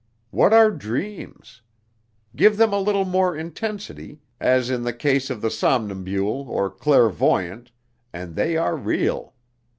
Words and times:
What 0.31 0.51
are 0.51 0.71
dreams? 0.71 1.61
Give 2.35 2.57
them 2.57 2.73
a 2.73 2.79
little 2.79 3.05
more 3.05 3.37
intensity, 3.37 4.19
as 4.39 4.71
in 4.71 4.81
the 4.81 4.93
case 4.93 5.29
of 5.29 5.41
the 5.41 5.51
somnambule 5.51 6.47
or 6.49 6.71
clairvoyant, 6.71 7.71
and 8.11 8.35
they 8.35 8.57
are 8.57 8.75
real. 8.75 9.35